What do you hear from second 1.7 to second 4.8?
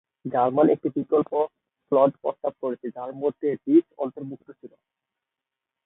Slate প্রস্তাব করেন যার মধ্যে রিস অন্তর্ভুক্ত ছিল।